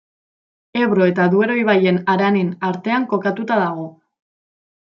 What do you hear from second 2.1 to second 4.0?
haranen artean kokatuta dago.